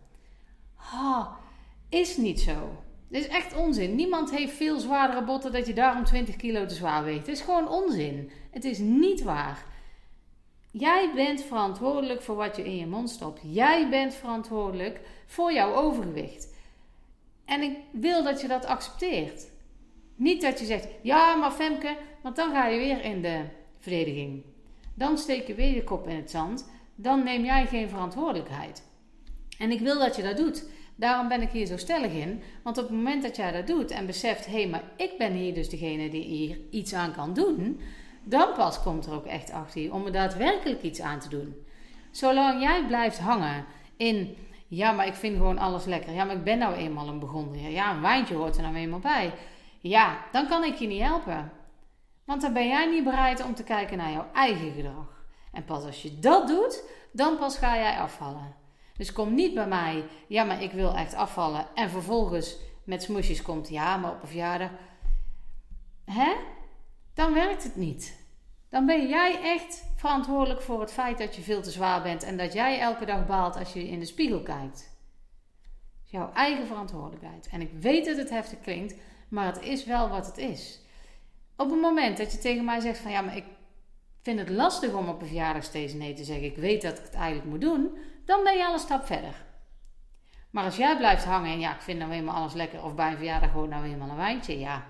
Ha, 0.74 1.36
is 1.88 2.16
niet 2.16 2.40
zo. 2.40 2.83
Dit 3.08 3.24
is 3.24 3.28
echt 3.28 3.56
onzin. 3.56 3.94
Niemand 3.94 4.30
heeft 4.30 4.52
veel 4.52 4.78
zwaardere 4.78 5.24
botten 5.24 5.52
dat 5.52 5.66
je 5.66 5.74
daarom 5.74 6.04
20 6.04 6.36
kilo 6.36 6.66
te 6.66 6.74
zwaar 6.74 7.04
weegt. 7.04 7.26
Het 7.26 7.36
is 7.36 7.40
gewoon 7.40 7.68
onzin. 7.68 8.30
Het 8.50 8.64
is 8.64 8.78
niet 8.78 9.22
waar. 9.22 9.64
Jij 10.70 11.10
bent 11.14 11.42
verantwoordelijk 11.42 12.22
voor 12.22 12.36
wat 12.36 12.56
je 12.56 12.64
in 12.64 12.76
je 12.76 12.86
mond 12.86 13.10
stopt. 13.10 13.40
Jij 13.42 13.88
bent 13.88 14.14
verantwoordelijk 14.14 15.00
voor 15.26 15.52
jouw 15.52 15.74
overgewicht. 15.74 16.54
En 17.44 17.62
ik 17.62 17.76
wil 17.92 18.22
dat 18.22 18.40
je 18.40 18.48
dat 18.48 18.64
accepteert. 18.64 19.50
Niet 20.16 20.42
dat 20.42 20.58
je 20.58 20.64
zegt, 20.64 20.88
ja, 21.02 21.34
maar 21.34 21.50
Femke, 21.50 21.96
want 22.22 22.36
dan 22.36 22.52
ga 22.52 22.66
je 22.66 22.78
weer 22.78 23.04
in 23.04 23.22
de 23.22 23.40
verdediging. 23.78 24.42
Dan 24.94 25.18
steek 25.18 25.46
je 25.46 25.54
weer 25.54 25.74
je 25.74 25.84
kop 25.84 26.08
in 26.08 26.16
het 26.16 26.30
zand. 26.30 26.70
Dan 26.94 27.24
neem 27.24 27.44
jij 27.44 27.66
geen 27.66 27.88
verantwoordelijkheid. 27.88 28.82
En 29.58 29.70
ik 29.70 29.80
wil 29.80 29.98
dat 29.98 30.16
je 30.16 30.22
dat 30.22 30.36
doet. 30.36 30.64
Daarom 30.96 31.28
ben 31.28 31.42
ik 31.42 31.50
hier 31.50 31.66
zo 31.66 31.76
stellig 31.76 32.12
in. 32.12 32.42
Want 32.62 32.78
op 32.78 32.84
het 32.84 32.96
moment 32.96 33.22
dat 33.22 33.36
jij 33.36 33.52
dat 33.52 33.66
doet 33.66 33.90
en 33.90 34.06
beseft: 34.06 34.46
hé, 34.46 34.52
hey, 34.52 34.68
maar 34.68 34.82
ik 34.96 35.18
ben 35.18 35.32
hier 35.32 35.54
dus 35.54 35.68
degene 35.68 36.08
die 36.10 36.22
hier 36.22 36.58
iets 36.70 36.94
aan 36.94 37.12
kan 37.12 37.34
doen. 37.34 37.80
Dan 38.24 38.52
pas 38.52 38.82
komt 38.82 39.06
er 39.06 39.12
ook 39.12 39.26
echt 39.26 39.52
achter 39.52 39.80
je 39.80 39.92
om 39.92 40.06
er 40.06 40.12
daadwerkelijk 40.12 40.82
iets 40.82 41.00
aan 41.00 41.18
te 41.18 41.28
doen. 41.28 41.54
Zolang 42.10 42.62
jij 42.62 42.86
blijft 42.86 43.18
hangen 43.18 43.64
in. 43.96 44.36
Ja, 44.68 44.92
maar 44.92 45.06
ik 45.06 45.14
vind 45.14 45.36
gewoon 45.36 45.58
alles 45.58 45.84
lekker. 45.84 46.12
Ja, 46.12 46.24
maar 46.24 46.36
ik 46.36 46.44
ben 46.44 46.58
nou 46.58 46.74
eenmaal 46.74 47.08
een 47.08 47.18
begonnen. 47.18 47.70
Ja, 47.70 47.94
een 47.94 48.00
wijntje 48.00 48.34
hoort 48.34 48.56
er 48.56 48.62
nou 48.62 48.74
eenmaal 48.74 48.98
bij. 48.98 49.32
Ja, 49.80 50.18
dan 50.32 50.48
kan 50.48 50.64
ik 50.64 50.74
je 50.74 50.86
niet 50.86 51.02
helpen. 51.02 51.52
Want 52.24 52.40
dan 52.42 52.52
ben 52.52 52.68
jij 52.68 52.86
niet 52.86 53.04
bereid 53.04 53.44
om 53.44 53.54
te 53.54 53.64
kijken 53.64 53.96
naar 53.96 54.12
jouw 54.12 54.26
eigen 54.32 54.72
gedrag. 54.72 55.24
En 55.52 55.64
pas 55.64 55.84
als 55.84 56.02
je 56.02 56.18
dat 56.18 56.48
doet, 56.48 56.84
dan 57.12 57.36
pas 57.36 57.58
ga 57.58 57.76
jij 57.76 57.98
afvallen. 57.98 58.63
Dus 58.96 59.12
kom 59.12 59.34
niet 59.34 59.54
bij 59.54 59.68
mij, 59.68 60.04
ja, 60.26 60.44
maar 60.44 60.62
ik 60.62 60.72
wil 60.72 60.94
echt 60.94 61.14
afvallen. 61.14 61.66
En 61.74 61.90
vervolgens 61.90 62.56
met 62.84 63.02
smoesjes 63.02 63.42
komt, 63.42 63.68
ja, 63.68 63.96
maar 63.96 64.12
op 64.12 64.22
een 64.22 64.28
verjaardag. 64.28 64.70
Hè? 66.04 66.32
Dan 67.14 67.34
werkt 67.34 67.62
het 67.62 67.76
niet. 67.76 68.22
Dan 68.68 68.86
ben 68.86 69.08
jij 69.08 69.40
echt 69.42 69.84
verantwoordelijk 69.96 70.62
voor 70.62 70.80
het 70.80 70.92
feit 70.92 71.18
dat 71.18 71.36
je 71.36 71.42
veel 71.42 71.62
te 71.62 71.70
zwaar 71.70 72.02
bent 72.02 72.22
en 72.22 72.36
dat 72.36 72.52
jij 72.52 72.80
elke 72.80 73.04
dag 73.04 73.26
baalt 73.26 73.56
als 73.56 73.72
je 73.72 73.88
in 73.88 73.98
de 73.98 74.04
spiegel 74.04 74.42
kijkt. 74.42 74.92
Jouw 76.04 76.32
eigen 76.32 76.66
verantwoordelijkheid. 76.66 77.48
En 77.50 77.60
ik 77.60 77.70
weet 77.80 78.04
dat 78.04 78.16
het 78.16 78.30
heftig 78.30 78.60
klinkt, 78.60 78.94
maar 79.28 79.46
het 79.46 79.62
is 79.62 79.84
wel 79.84 80.08
wat 80.08 80.26
het 80.26 80.38
is. 80.38 80.80
Op 81.56 81.70
het 81.70 81.80
moment 81.80 82.16
dat 82.16 82.32
je 82.32 82.38
tegen 82.38 82.64
mij 82.64 82.80
zegt 82.80 82.98
van 82.98 83.10
ja, 83.10 83.20
maar 83.20 83.36
ik 83.36 83.44
vind 84.22 84.38
het 84.38 84.48
lastig 84.48 84.92
om 84.92 85.08
op 85.08 85.20
een 85.20 85.26
verjaardag 85.26 85.64
steeds 85.64 85.92
nee 85.92 86.14
te 86.14 86.24
zeggen. 86.24 86.44
Ik 86.44 86.56
weet 86.56 86.82
dat 86.82 86.98
ik 86.98 87.04
het 87.04 87.14
eigenlijk 87.14 87.48
moet 87.48 87.60
doen. 87.60 87.96
Dan 88.24 88.44
ben 88.44 88.56
je 88.56 88.66
al 88.66 88.72
een 88.72 88.78
stap 88.78 89.06
verder. 89.06 89.42
Maar 90.50 90.64
als 90.64 90.76
jij 90.76 90.96
blijft 90.96 91.24
hangen 91.24 91.52
en 91.52 91.60
ja, 91.60 91.74
ik 91.74 91.80
vind 91.80 91.98
nou 91.98 92.12
eenmaal 92.12 92.34
alles 92.34 92.52
lekker. 92.52 92.84
Of 92.84 92.94
bij 92.94 93.10
een 93.10 93.16
verjaardag 93.16 93.50
gewoon 93.50 93.68
nou 93.68 93.84
eenmaal 93.84 94.08
een 94.08 94.16
wijntje. 94.16 94.58
Ja, 94.58 94.86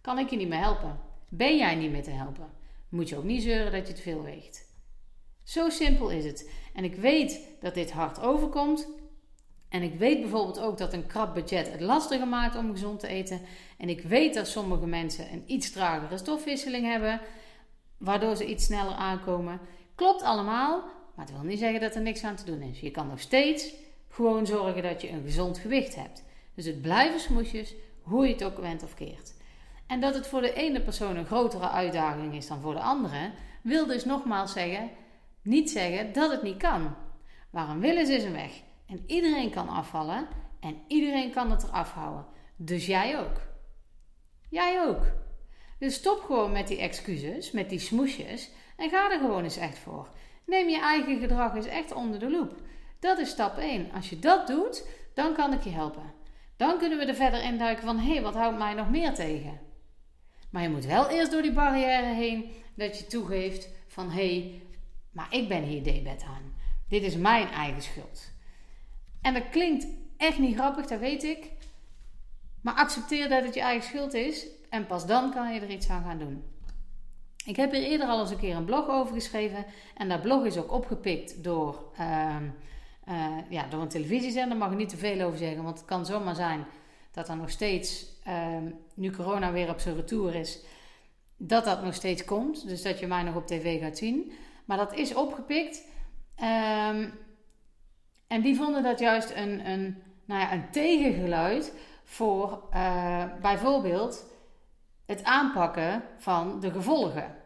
kan 0.00 0.18
ik 0.18 0.30
je 0.30 0.36
niet 0.36 0.48
meer 0.48 0.58
helpen. 0.58 1.00
Ben 1.28 1.56
jij 1.56 1.74
niet 1.74 1.90
meer 1.90 2.02
te 2.02 2.10
helpen. 2.10 2.50
Moet 2.88 3.08
je 3.08 3.16
ook 3.16 3.24
niet 3.24 3.42
zeuren 3.42 3.72
dat 3.72 3.88
je 3.88 3.94
te 3.94 4.02
veel 4.02 4.22
weegt. 4.22 4.72
Zo 5.42 5.68
simpel 5.68 6.10
is 6.10 6.24
het. 6.24 6.50
En 6.74 6.84
ik 6.84 6.94
weet 6.94 7.48
dat 7.60 7.74
dit 7.74 7.92
hard 7.92 8.20
overkomt. 8.20 8.88
En 9.68 9.82
ik 9.82 9.94
weet 9.94 10.20
bijvoorbeeld 10.20 10.60
ook 10.60 10.78
dat 10.78 10.92
een 10.92 11.06
krap 11.06 11.34
budget 11.34 11.72
het 11.72 11.80
lastiger 11.80 12.28
maakt 12.28 12.56
om 12.56 12.70
gezond 12.70 13.00
te 13.00 13.06
eten. 13.06 13.40
En 13.78 13.88
ik 13.88 14.00
weet 14.00 14.34
dat 14.34 14.48
sommige 14.48 14.86
mensen 14.86 15.32
een 15.32 15.44
iets 15.46 15.72
tragere 15.72 16.18
stofwisseling 16.18 16.86
hebben, 16.86 17.20
waardoor 17.98 18.36
ze 18.36 18.46
iets 18.46 18.64
sneller 18.64 18.94
aankomen. 18.94 19.60
Klopt 19.94 20.22
allemaal, 20.22 20.84
maar 21.14 21.26
het 21.26 21.34
wil 21.34 21.44
niet 21.44 21.58
zeggen 21.58 21.80
dat 21.80 21.94
er 21.94 22.02
niks 22.02 22.24
aan 22.24 22.36
te 22.36 22.44
doen 22.44 22.62
is. 22.62 22.80
Je 22.80 22.90
kan 22.90 23.08
nog 23.08 23.20
steeds 23.20 23.74
gewoon 24.08 24.46
zorgen 24.46 24.82
dat 24.82 25.02
je 25.02 25.10
een 25.10 25.22
gezond 25.24 25.58
gewicht 25.58 25.94
hebt. 25.94 26.24
Dus 26.54 26.64
het 26.64 26.82
blijven 26.82 27.20
smoesjes, 27.20 27.74
hoe 28.02 28.26
je 28.26 28.32
het 28.32 28.44
ook 28.44 28.58
went 28.58 28.82
of 28.82 28.94
keert. 28.94 29.34
En 29.86 30.00
dat 30.00 30.14
het 30.14 30.26
voor 30.26 30.40
de 30.40 30.52
ene 30.52 30.80
persoon 30.80 31.16
een 31.16 31.26
grotere 31.26 31.68
uitdaging 31.68 32.34
is 32.34 32.46
dan 32.46 32.60
voor 32.60 32.74
de 32.74 32.80
andere, 32.80 33.30
wil 33.62 33.86
dus 33.86 34.04
nogmaals 34.04 34.52
zeggen, 34.52 34.90
niet 35.42 35.70
zeggen 35.70 36.12
dat 36.12 36.30
het 36.30 36.42
niet 36.42 36.56
kan. 36.56 36.94
Waar 37.50 37.68
een 37.68 37.80
wil 37.80 37.96
is, 37.96 38.08
is 38.08 38.24
een 38.24 38.32
weg. 38.32 38.62
En 38.86 39.04
iedereen 39.06 39.50
kan 39.50 39.68
afvallen 39.68 40.26
en 40.60 40.82
iedereen 40.88 41.30
kan 41.30 41.50
het 41.50 41.62
eraf 41.62 41.92
houden. 41.92 42.26
Dus 42.56 42.86
jij 42.86 43.18
ook. 43.18 43.40
Jij 44.50 44.86
ook. 44.86 45.02
Dus 45.78 45.94
stop 45.94 46.20
gewoon 46.20 46.52
met 46.52 46.68
die 46.68 46.78
excuses, 46.78 47.50
met 47.50 47.68
die 47.68 47.78
smoesjes 47.78 48.50
en 48.76 48.90
ga 48.90 49.10
er 49.10 49.18
gewoon 49.18 49.42
eens 49.42 49.56
echt 49.56 49.78
voor. 49.78 50.08
Neem 50.46 50.68
je 50.68 50.80
eigen 50.80 51.18
gedrag 51.18 51.54
eens 51.54 51.66
echt 51.66 51.92
onder 51.92 52.18
de 52.18 52.30
loep. 52.30 52.54
Dat 52.98 53.18
is 53.18 53.30
stap 53.30 53.58
1. 53.58 53.92
Als 53.92 54.10
je 54.10 54.18
dat 54.18 54.46
doet, 54.46 54.86
dan 55.14 55.34
kan 55.34 55.52
ik 55.52 55.62
je 55.62 55.70
helpen. 55.70 56.12
Dan 56.56 56.78
kunnen 56.78 56.98
we 56.98 57.04
er 57.04 57.14
verder 57.14 57.42
induiken 57.42 57.84
van 57.84 57.98
hé, 57.98 58.12
hey, 58.12 58.22
wat 58.22 58.34
houdt 58.34 58.58
mij 58.58 58.74
nog 58.74 58.90
meer 58.90 59.14
tegen? 59.14 59.60
Maar 60.50 60.62
je 60.62 60.68
moet 60.68 60.84
wel 60.84 61.08
eerst 61.08 61.30
door 61.30 61.42
die 61.42 61.52
barrière 61.52 62.14
heen 62.14 62.50
dat 62.74 62.98
je 62.98 63.06
toegeeft 63.06 63.68
van 63.86 64.10
hé, 64.10 64.40
hey, 64.40 64.62
maar 65.10 65.26
ik 65.30 65.48
ben 65.48 65.62
hier 65.62 65.82
debet 65.82 66.22
aan. 66.22 66.54
Dit 66.88 67.02
is 67.02 67.16
mijn 67.16 67.48
eigen 67.48 67.82
schuld. 67.82 68.32
En 69.22 69.34
dat 69.34 69.48
klinkt 69.50 69.86
echt 70.16 70.38
niet 70.38 70.54
grappig, 70.54 70.86
dat 70.86 70.98
weet 71.00 71.22
ik. 71.22 71.50
Maar 72.60 72.74
accepteer 72.74 73.28
dat 73.28 73.44
het 73.44 73.54
je 73.54 73.60
eigen 73.60 73.88
schuld 73.88 74.14
is 74.14 74.46
en 74.70 74.86
pas 74.86 75.06
dan 75.06 75.32
kan 75.32 75.54
je 75.54 75.60
er 75.60 75.70
iets 75.70 75.88
aan 75.88 76.04
gaan 76.04 76.18
doen. 76.18 76.44
Ik 77.44 77.56
heb 77.56 77.72
hier 77.72 77.82
eerder 77.82 78.06
al 78.06 78.20
eens 78.20 78.30
een 78.30 78.38
keer 78.38 78.56
een 78.56 78.64
blog 78.64 78.88
over 78.88 79.14
geschreven. 79.14 79.66
En 79.96 80.08
dat 80.08 80.22
blog 80.22 80.44
is 80.44 80.56
ook 80.56 80.72
opgepikt 80.72 81.44
door, 81.44 81.84
uh, 82.00 82.36
uh, 83.08 83.36
ja, 83.48 83.66
door 83.68 83.80
een 83.80 83.88
televisiezender. 83.88 84.48
Daar 84.48 84.58
mag 84.58 84.70
ik 84.70 84.76
niet 84.76 84.88
te 84.88 84.96
veel 84.96 85.26
over 85.26 85.38
zeggen, 85.38 85.62
want 85.62 85.78
het 85.78 85.86
kan 85.86 86.06
zomaar 86.06 86.34
zijn 86.34 86.64
dat 87.12 87.28
er 87.28 87.36
nog 87.36 87.50
steeds, 87.50 88.06
uh, 88.28 88.56
nu 88.94 89.10
corona 89.10 89.52
weer 89.52 89.68
op 89.68 89.80
zijn 89.80 89.96
retour 89.96 90.34
is, 90.34 90.60
dat 91.36 91.64
dat 91.64 91.82
nog 91.82 91.94
steeds 91.94 92.24
komt. 92.24 92.68
Dus 92.68 92.82
dat 92.82 92.98
je 92.98 93.06
mij 93.06 93.22
nog 93.22 93.36
op 93.36 93.46
tv 93.46 93.80
gaat 93.80 93.98
zien. 93.98 94.32
Maar 94.64 94.76
dat 94.76 94.94
is 94.94 95.14
opgepikt. 95.14 95.82
Um, 96.40 97.12
en 98.26 98.40
die 98.42 98.56
vonden 98.56 98.82
dat 98.82 98.98
juist 98.98 99.30
een, 99.30 99.66
een, 99.66 100.02
nou 100.24 100.40
ja, 100.40 100.52
een 100.52 100.70
tegengeluid 100.70 101.74
voor 102.04 102.62
uh, 102.74 103.24
bijvoorbeeld 103.40 104.24
het 105.06 105.24
aanpakken 105.24 106.02
van 106.18 106.60
de 106.60 106.70
gevolgen. 106.70 107.36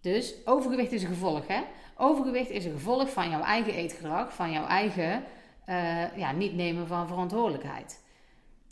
Dus 0.00 0.34
overgewicht 0.44 0.92
is 0.92 1.02
een 1.02 1.08
gevolg. 1.08 1.46
Hè? 1.46 1.62
Overgewicht 1.96 2.50
is 2.50 2.64
een 2.64 2.72
gevolg 2.72 3.10
van 3.10 3.30
jouw 3.30 3.42
eigen 3.42 3.74
eetgedrag, 3.74 4.34
van 4.34 4.50
jouw 4.52 4.66
eigen 4.66 5.24
uh, 5.66 6.16
ja, 6.16 6.32
niet 6.32 6.54
nemen 6.54 6.86
van 6.86 7.08
verantwoordelijkheid. 7.08 8.04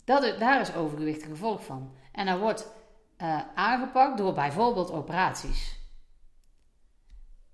Dat, 0.05 0.39
daar 0.39 0.61
is 0.61 0.75
overgewicht 0.75 1.23
een 1.23 1.29
gevolg 1.29 1.63
van. 1.63 1.91
En 2.11 2.25
dat 2.25 2.39
wordt 2.39 2.71
uh, 3.17 3.39
aangepakt 3.55 4.17
door 4.17 4.33
bijvoorbeeld 4.33 4.91
operaties. 4.91 5.77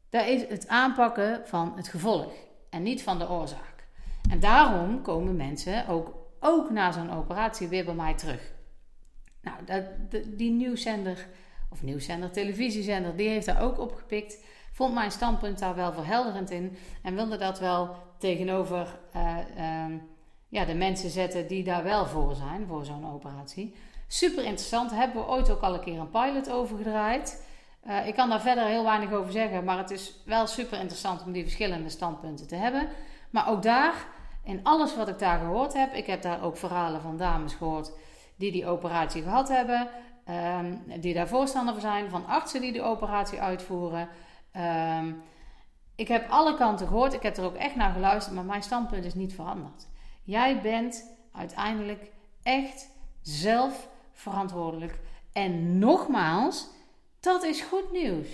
Dat 0.10 0.26
is 0.26 0.48
het 0.48 0.68
aanpakken 0.68 1.48
van 1.48 1.74
het 1.76 1.88
gevolg 1.88 2.34
en 2.70 2.84
niet 2.84 3.04
van 3.04 3.20
de 3.20 3.30
oorzaak. 3.30 3.88
En 4.30 4.40
daarom 4.40 5.02
komen 5.02 5.36
mensen 5.36 5.88
ook, 5.88 6.14
ook 6.40 6.70
na 6.70 6.92
zo'n 6.92 7.14
operatie 7.14 7.68
weer 7.68 7.86
bij 7.86 7.94
mij 7.94 8.14
terug. 8.14 8.54
Nou, 9.46 9.58
dat, 9.66 9.84
die 10.38 10.52
nieuwszender, 10.52 11.28
of 11.70 11.84
nieuwszender, 11.84 12.32
televisiezender, 12.32 13.16
die 13.16 13.30
heeft 13.30 13.46
daar 13.46 13.62
ook 13.62 13.80
opgepikt. 13.80 14.44
Vond 14.72 14.94
mijn 14.94 15.12
standpunt 15.12 15.60
daar 15.60 15.76
wel 15.76 15.94
verhelderend 15.94 16.52
in. 16.52 16.78
En 17.04 17.16
wilde 17.16 17.38
dat 17.38 17.60
wel 17.60 17.96
tegenover 18.18 19.00
uh, 19.16 19.38
uh, 19.58 19.96
ja, 20.48 20.66
de 20.66 20.74
mensen 20.74 21.10
zetten 21.10 21.48
die 21.48 21.64
daar 21.64 21.84
wel 21.84 22.06
voor 22.06 22.36
zijn, 22.36 22.68
voor 22.68 22.86
zo'n 22.86 23.14
operatie. 23.14 23.76
Super 24.08 24.44
interessant. 24.44 24.92
Hebben 24.92 25.22
we 25.22 25.28
ooit 25.28 25.50
ook 25.50 25.62
al 25.62 25.74
een 25.74 25.80
keer 25.80 26.00
een 26.00 26.10
pilot 26.10 26.50
over 26.50 26.78
gedraaid. 26.78 27.46
Uh, 27.88 28.08
ik 28.08 28.16
kan 28.16 28.30
daar 28.30 28.42
verder 28.42 28.66
heel 28.66 28.84
weinig 28.84 29.12
over 29.12 29.32
zeggen, 29.32 29.64
maar 29.64 29.78
het 29.78 29.92
is 29.92 30.22
wel 30.26 30.48
super 30.48 30.80
interessant 30.80 31.24
om 31.24 31.32
die 31.32 31.44
verschillende 31.44 31.90
standpunten 31.90 32.48
te 32.48 32.56
hebben. 32.56 32.88
Maar 33.30 33.50
ook 33.50 33.64
daar, 33.64 34.08
in 34.44 34.60
alles 34.64 34.96
wat 34.96 35.08
ik 35.08 35.20
daar 35.20 35.40
gehoord 35.40 35.74
heb, 35.74 35.94
ik 35.94 36.06
heb 36.06 36.22
daar 36.22 36.44
ook 36.44 36.58
verhalen 36.58 37.02
van 37.02 37.18
dames 37.18 37.54
gehoord 37.54 37.92
die 38.36 38.52
die 38.52 38.68
operatie 38.68 39.22
gehad 39.22 39.48
hebben, 39.48 39.88
um, 40.30 40.84
die 41.00 41.14
daar 41.14 41.28
voorstander 41.28 41.74
van 41.74 41.82
zijn, 41.82 42.10
van 42.10 42.26
artsen 42.26 42.62
die 42.62 42.72
de 42.72 42.82
operatie 42.82 43.42
uitvoeren. 43.42 44.10
Um, 44.98 45.22
ik 45.96 46.08
heb 46.08 46.30
alle 46.30 46.56
kanten 46.56 46.88
gehoord, 46.88 47.14
ik 47.14 47.22
heb 47.22 47.38
er 47.38 47.44
ook 47.44 47.56
echt 47.56 47.76
naar 47.76 47.92
geluisterd, 47.92 48.36
maar 48.36 48.46
mijn 48.46 48.64
standpunt 48.64 49.06
is 49.06 49.14
niet 49.14 49.34
veranderd. 49.34 49.88
Jij 50.24 50.62
bent 50.62 51.12
uiteindelijk 51.32 52.12
echt 52.44 52.90
zelf 53.22 53.90
verantwoordelijk. 54.12 55.00
En 55.34 55.80
nogmaals, 55.80 56.68
dat 57.20 57.44
is 57.44 57.62
goed 57.62 57.92
nieuws. 57.92 58.28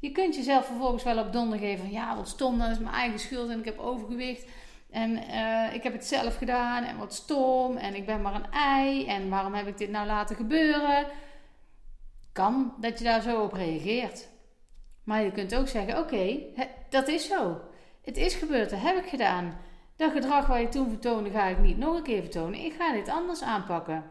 Je 0.00 0.12
kunt 0.12 0.34
jezelf 0.34 0.66
vervolgens 0.66 1.02
wel 1.02 1.18
op 1.18 1.32
donder 1.32 1.58
geven 1.58 1.84
van 1.84 1.92
ja, 1.92 2.16
wat 2.16 2.28
stom, 2.28 2.58
dat 2.58 2.70
is 2.70 2.78
mijn 2.78 2.94
eigen 2.94 3.18
schuld 3.18 3.50
en 3.50 3.58
ik 3.58 3.64
heb 3.64 3.78
overgewicht. 3.78 4.48
En 4.90 5.10
uh, 5.10 5.74
ik 5.74 5.82
heb 5.82 5.92
het 5.92 6.06
zelf 6.06 6.36
gedaan 6.36 6.84
en 6.84 6.98
wat 6.98 7.14
stom 7.14 7.76
en 7.76 7.94
ik 7.94 8.06
ben 8.06 8.22
maar 8.22 8.34
een 8.34 8.50
ei 8.50 9.06
en 9.06 9.28
waarom 9.28 9.54
heb 9.54 9.66
ik 9.66 9.78
dit 9.78 9.90
nou 9.90 10.06
laten 10.06 10.36
gebeuren? 10.36 11.06
Kan 12.32 12.74
dat 12.80 12.98
je 12.98 13.04
daar 13.04 13.22
zo 13.22 13.42
op 13.42 13.52
reageert. 13.52 14.28
Maar 15.04 15.22
je 15.22 15.32
kunt 15.32 15.54
ook 15.54 15.68
zeggen: 15.68 15.98
oké, 15.98 16.38
dat 16.88 17.08
is 17.08 17.26
zo. 17.26 17.60
Het 18.02 18.16
is 18.16 18.34
gebeurd, 18.34 18.70
dat 18.70 18.80
heb 18.80 18.96
ik 18.96 19.08
gedaan. 19.08 19.58
Dat 19.96 20.12
gedrag 20.12 20.46
wat 20.46 20.60
je 20.60 20.68
toen 20.68 20.88
vertoonde, 20.88 21.30
ga 21.30 21.46
ik 21.46 21.58
niet 21.58 21.78
nog 21.78 21.96
een 21.96 22.02
keer 22.02 22.22
vertonen. 22.22 22.64
Ik 22.64 22.72
ga 22.78 22.92
dit 22.92 23.08
anders 23.08 23.42
aanpakken. 23.42 24.04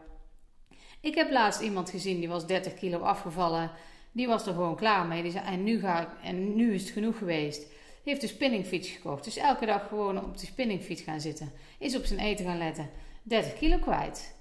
Ik 1.00 1.14
heb 1.14 1.30
laatst 1.30 1.60
iemand 1.60 1.90
gezien 1.90 2.18
die 2.18 2.28
was 2.28 2.46
30 2.46 2.74
kilo 2.74 2.98
afgevallen. 2.98 3.70
Die 4.12 4.26
was 4.26 4.46
er 4.46 4.52
gewoon 4.52 4.76
klaar 4.76 5.06
mee. 5.06 5.22
Die 5.22 5.30
zei: 5.30 5.44
en 5.44 5.64
nu, 5.64 5.80
ga 5.80 6.00
ik, 6.00 6.08
en 6.22 6.56
nu 6.56 6.74
is 6.74 6.82
het 6.82 6.90
genoeg 6.90 7.18
geweest 7.18 7.74
heeft 8.10 8.20
de 8.20 8.26
spinningfiets 8.26 8.88
gekocht. 8.88 9.24
Dus 9.24 9.36
elke 9.36 9.66
dag 9.66 9.88
gewoon 9.88 10.24
op 10.24 10.38
de 10.38 10.46
spinningfiets 10.46 11.02
gaan 11.02 11.20
zitten. 11.20 11.52
Is 11.78 11.96
op 11.96 12.04
zijn 12.04 12.20
eten 12.20 12.44
gaan 12.44 12.58
letten. 12.58 12.90
30 13.22 13.54
kilo 13.54 13.78
kwijt. 13.78 14.34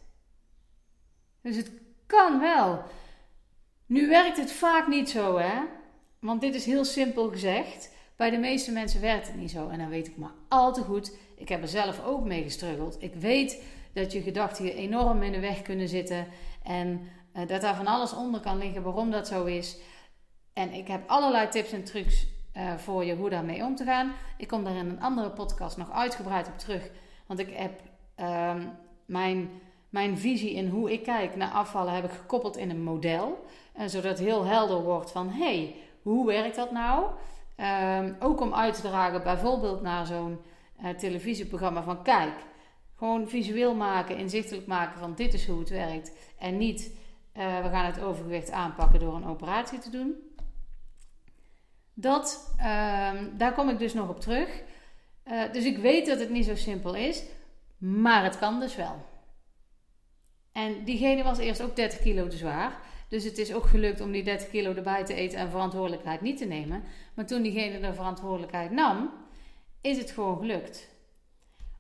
Dus 1.42 1.56
het 1.56 1.72
kan 2.06 2.40
wel. 2.40 2.84
Nu 3.86 4.08
werkt 4.08 4.38
het 4.38 4.52
vaak 4.52 4.88
niet 4.88 5.10
zo, 5.10 5.38
hè? 5.38 5.62
Want 6.20 6.42
dit 6.42 6.56
is 6.56 6.66
heel 6.66 6.86
simpel 6.86 7.30
gezegd. 7.30 7.94
Bij 8.16 8.30
de 8.30 8.38
meeste 8.38 8.72
mensen 8.72 9.02
werkt 9.02 9.28
het 9.28 9.36
niet 9.36 9.52
zo. 9.52 9.70
En 9.70 9.78
dan 9.78 9.90
weet 9.90 10.08
ik 10.08 10.18
maar 10.18 10.34
al 10.48 10.74
te 10.74 10.82
goed. 10.82 11.18
Ik 11.36 11.50
heb 11.50 11.62
er 11.62 11.68
zelf 11.68 12.06
ook 12.06 12.26
mee 12.26 12.44
gestruggeld. 12.44 12.98
Ik 13.00 13.14
weet 13.14 13.64
dat 13.94 14.12
je 14.12 14.22
gedachten 14.22 14.76
enorm 14.76 15.24
in 15.24 15.32
de 15.32 15.40
weg 15.40 15.62
kunnen 15.62 15.88
zitten. 15.88 16.28
En 16.64 17.08
uh, 17.36 17.48
dat 17.48 17.62
daar 17.62 17.76
van 17.76 17.88
alles 17.88 18.14
onder 18.14 18.42
kan 18.42 18.58
liggen 18.58 18.84
waarom 18.84 19.12
dat 19.12 19.28
zo 19.28 19.46
is. 19.46 19.78
En 20.54 20.74
ik 20.74 20.88
heb 20.88 21.10
allerlei 21.10 21.48
tips 21.48 21.72
en 21.72 21.84
trucs 21.84 22.28
uh, 22.58 22.74
voor 22.78 23.06
je 23.06 23.16
hoe 23.16 23.30
daarmee 23.30 23.64
om 23.64 23.76
te 23.76 23.84
gaan. 23.84 24.12
Ik 24.38 24.48
kom 24.48 24.64
daar 24.64 24.76
in 24.76 24.90
een 24.90 25.02
andere 25.02 25.30
podcast 25.30 25.78
nog 25.78 25.92
uitgebreid 25.92 26.48
op 26.48 26.58
terug. 26.58 26.90
Want 27.26 27.40
ik 27.40 27.50
heb 27.54 27.82
um, 28.56 28.72
mijn, 29.06 29.50
mijn 29.90 30.18
visie 30.18 30.54
in 30.54 30.70
hoe 30.70 30.92
ik 30.92 31.04
kijk 31.04 31.36
naar 31.36 31.52
afvallen 31.52 31.94
heb 31.94 32.04
ik 32.04 32.12
gekoppeld 32.12 32.58
in 32.58 32.70
een 32.70 32.84
model. 32.84 33.46
Uh, 33.78 33.86
zodat 33.86 34.20
heel 34.20 34.46
helder 34.46 34.82
wordt 34.82 35.12
van 35.12 35.30
hey, 35.30 35.76
hoe 36.02 36.26
werkt 36.28 36.56
dat 36.56 36.72
nou? 36.72 37.06
Um, 37.58 38.16
ook 38.20 38.42
om 38.42 38.54
uit 38.54 38.74
te 38.74 38.82
dragen 38.82 39.24
bijvoorbeeld 39.24 39.82
naar 39.82 40.06
zo'n 40.06 40.40
uh, 40.84 40.90
televisieprogramma 40.90 41.84
van 41.84 42.04
kijk. 42.04 42.34
Gewoon 42.98 43.28
visueel 43.28 43.76
maken, 43.76 44.18
inzichtelijk 44.18 44.68
maken 44.68 45.00
van 45.00 45.14
dit 45.16 45.34
is 45.34 45.48
hoe 45.48 45.60
het 45.60 45.70
werkt. 45.70 46.12
En 46.40 46.58
niet 46.58 46.92
we 47.34 47.70
gaan 47.72 47.86
het 47.86 48.02
overgewicht 48.02 48.52
aanpakken 48.52 49.00
door 49.00 49.16
een 49.16 49.28
operatie 49.28 49.80
te 49.80 49.90
doen. 49.90 50.25
Dat, 51.98 52.56
um, 52.58 53.38
daar 53.38 53.54
kom 53.54 53.70
ik 53.70 53.80
dus 53.80 53.94
nog 53.94 54.10
op 54.10 54.20
terug. 54.20 54.62
Uh, 55.28 55.52
dus 55.52 55.66
ik 55.66 55.78
weet 55.78 56.06
dat 56.06 56.20
het 56.20 56.30
niet 56.30 56.46
zo 56.46 56.56
simpel 56.56 56.96
is, 56.96 57.24
maar 57.78 58.24
het 58.24 58.38
kan 58.38 58.60
dus 58.60 58.76
wel. 58.76 59.06
En 60.52 60.84
diegene 60.84 61.24
was 61.24 61.38
eerst 61.38 61.62
ook 61.62 61.76
30 61.76 62.00
kilo 62.00 62.28
te 62.28 62.38
zwaar. 62.38 62.80
Dus 63.10 63.24
het 63.24 63.38
is 63.38 63.54
ook 63.54 63.66
gelukt 63.66 64.02
om 64.02 64.12
die 64.12 64.24
30 64.24 64.50
kilo 64.50 64.74
erbij 64.74 65.06
te 65.06 65.14
eten 65.14 65.40
en 65.40 65.50
verantwoordelijkheid 65.50 66.22
niet 66.22 66.38
te 66.38 66.46
nemen. 66.46 66.84
Maar 67.14 67.26
toen 67.26 67.42
diegene 67.42 67.80
de 67.80 67.94
verantwoordelijkheid 67.94 68.72
nam, 68.72 69.12
is 69.82 69.98
het 69.98 70.12
gewoon 70.12 70.38
gelukt. 70.38 70.90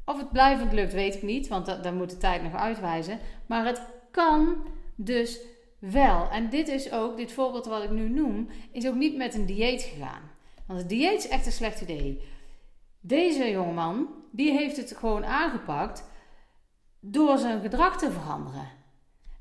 Of 0.06 0.18
het 0.18 0.32
blijvend 0.32 0.74
lukt, 0.74 0.94
weet 0.94 1.16
ik 1.16 1.24
niet, 1.24 1.48
want 1.48 1.66
dat 1.66 1.94
moet 1.94 2.10
de 2.10 2.18
tijd 2.18 2.44
nog 2.44 2.56
uitwijzen. 2.56 3.20
Maar 3.46 3.66
het 3.66 3.82
kan 4.12 4.56
dus 4.96 5.40
wel. 5.80 6.30
En 6.30 6.50
dit 6.50 6.68
is 6.68 6.92
ook, 6.92 7.18
dit 7.18 7.32
voorbeeld 7.32 7.66
wat 7.66 7.84
ik 7.84 7.92
nu 7.92 8.10
noem, 8.10 8.50
is 8.72 8.88
ook 8.88 8.96
niet 8.96 9.16
met 9.16 9.34
een 9.34 9.46
dieet 9.46 9.82
gegaan. 9.82 10.22
Want 10.68 10.80
het 10.80 10.90
dieet 10.90 11.18
is 11.18 11.28
echt 11.28 11.46
een 11.46 11.52
slecht 11.52 11.82
idee. 11.82 12.22
Deze 13.00 13.50
jongeman, 13.50 14.08
die 14.32 14.52
heeft 14.52 14.78
het 14.78 14.96
gewoon 14.98 15.26
aangepakt 15.26 16.04
door 17.00 17.38
zijn 17.38 17.62
gedrag 17.62 17.98
te 17.98 18.12
veranderen. 18.12 18.68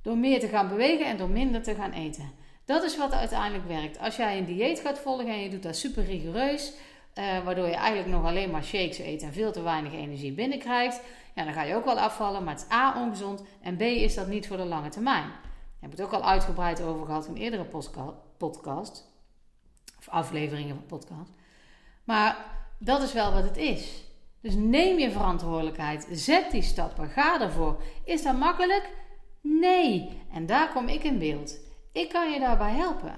Door 0.03 0.17
meer 0.17 0.41
te 0.41 0.49
gaan 0.49 0.69
bewegen 0.69 1.07
en 1.07 1.17
door 1.17 1.31
minder 1.31 1.63
te 1.63 1.75
gaan 1.75 1.93
eten. 1.93 2.33
Dat 2.65 2.83
is 2.83 2.97
wat 2.97 3.13
uiteindelijk 3.13 3.69
werkt. 3.69 3.99
Als 3.99 4.17
jij 4.17 4.39
een 4.39 4.45
dieet 4.45 4.81
gaat 4.81 4.99
volgen 4.99 5.27
en 5.27 5.41
je 5.41 5.49
doet 5.49 5.63
dat 5.63 5.77
super 5.77 6.05
rigoureus, 6.05 6.73
uh, 7.15 7.45
waardoor 7.45 7.67
je 7.67 7.75
eigenlijk 7.75 8.09
nog 8.09 8.25
alleen 8.25 8.51
maar 8.51 8.65
shakes 8.65 8.99
eet 8.99 9.23
en 9.23 9.33
veel 9.33 9.53
te 9.53 9.63
weinig 9.63 9.93
energie 9.93 10.33
binnenkrijgt, 10.33 11.01
ja, 11.35 11.45
dan 11.45 11.53
ga 11.53 11.63
je 11.63 11.75
ook 11.75 11.85
wel 11.85 11.99
afvallen. 11.99 12.45
Maar 12.45 12.55
het 12.55 12.67
is 12.69 12.77
A, 12.77 13.03
ongezond 13.03 13.43
en 13.63 13.77
B, 13.77 13.81
is 13.81 14.15
dat 14.15 14.27
niet 14.27 14.47
voor 14.47 14.57
de 14.57 14.65
lange 14.65 14.89
termijn. 14.89 15.31
Heb 15.85 15.93
het 15.93 16.03
ook 16.03 16.13
al 16.13 16.25
uitgebreid 16.25 16.83
over 16.83 17.07
gehad 17.07 17.27
in 17.27 17.37
eerdere 17.37 17.65
podcast, 18.37 19.13
of 19.99 20.09
afleveringen 20.09 20.77
van 20.77 20.87
podcast. 20.87 21.31
Maar 22.05 22.37
dat 22.79 23.03
is 23.03 23.13
wel 23.13 23.33
wat 23.33 23.43
het 23.43 23.57
is. 23.57 24.05
Dus 24.41 24.55
neem 24.55 24.99
je 24.99 25.11
verantwoordelijkheid, 25.11 26.07
zet 26.11 26.51
die 26.51 26.63
stappen, 26.63 27.09
ga 27.09 27.41
ervoor. 27.41 27.83
Is 28.05 28.23
dat 28.23 28.39
makkelijk? 28.39 28.89
Nee. 29.41 30.23
En 30.33 30.47
daar 30.47 30.73
kom 30.73 30.89
ik 30.89 31.05
in 31.05 31.19
beeld. 31.19 31.59
Ik 31.93 32.09
kan 32.09 32.31
je 32.31 32.39
daarbij 32.39 32.73
helpen. 32.73 33.17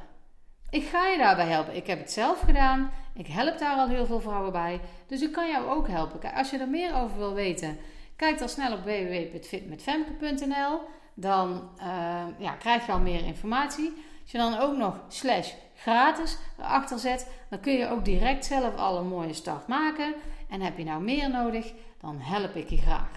Ik 0.70 0.86
ga 0.86 1.08
je 1.08 1.18
daarbij 1.18 1.48
helpen. 1.48 1.76
Ik 1.76 1.86
heb 1.86 1.98
het 1.98 2.12
zelf 2.12 2.40
gedaan. 2.40 2.90
Ik 3.14 3.26
help 3.26 3.58
daar 3.58 3.76
al 3.76 3.88
heel 3.88 4.06
veel 4.06 4.20
vrouwen 4.20 4.52
bij. 4.52 4.80
Dus 5.06 5.22
ik 5.22 5.32
kan 5.32 5.50
jou 5.50 5.68
ook 5.68 5.88
helpen. 5.88 6.32
Als 6.32 6.50
je 6.50 6.58
er 6.58 6.68
meer 6.68 6.94
over 6.94 7.18
wil 7.18 7.34
weten, 7.34 7.78
kijk 8.16 8.38
dan 8.38 8.48
snel 8.48 8.72
op 8.72 8.84
www.fitmetfemke.nl. 8.84 10.80
Dan 11.18 11.70
uh, 11.78 12.24
ja, 12.38 12.52
krijg 12.52 12.86
je 12.86 12.92
al 12.92 13.00
meer 13.00 13.24
informatie. 13.24 13.92
Als 14.22 14.32
je 14.32 14.38
dan 14.38 14.58
ook 14.58 14.76
nog 14.76 15.00
slash 15.08 15.52
gratis 15.74 16.38
erachter 16.58 16.98
zet, 16.98 17.30
dan 17.50 17.60
kun 17.60 17.72
je 17.72 17.90
ook 17.90 18.04
direct 18.04 18.44
zelf 18.44 18.76
al 18.76 18.98
een 18.98 19.08
mooie 19.08 19.32
start 19.32 19.66
maken. 19.66 20.14
En 20.48 20.60
heb 20.60 20.78
je 20.78 20.84
nou 20.84 21.02
meer 21.02 21.30
nodig, 21.30 21.72
dan 22.00 22.18
help 22.20 22.54
ik 22.54 22.70
je 22.70 22.76
graag. 22.76 23.10